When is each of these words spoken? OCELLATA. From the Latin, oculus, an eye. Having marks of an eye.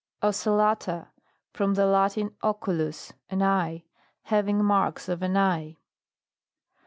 OCELLATA. 0.23 1.09
From 1.53 1.75
the 1.75 1.85
Latin, 1.85 2.35
oculus, 2.41 3.13
an 3.29 3.43
eye. 3.43 3.83
Having 4.23 4.63
marks 4.63 5.07
of 5.07 5.21
an 5.21 5.37
eye. 5.37 5.77